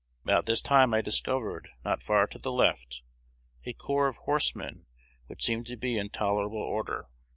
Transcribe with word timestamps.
About 0.23 0.47
this 0.47 0.61
time 0.61 0.95
I 0.95 1.01
discovered 1.01 1.69
not 1.85 2.01
far 2.01 2.25
to 2.25 2.39
the 2.39 2.51
left, 2.51 3.03
a 3.65 3.73
corps 3.73 4.07
of 4.07 4.17
horsemen 4.17 4.87
which 5.27 5.43
seemed 5.45 5.67
to 5.67 5.77
be 5.77 5.99
in 5.99 6.09
tolerable 6.09 6.57
order. 6.57 7.05